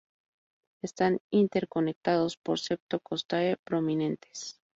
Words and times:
Están 0.81 1.19
interconectados 1.29 2.35
por 2.35 2.57
septo-costae 2.57 3.57
prominentes. 3.63 4.59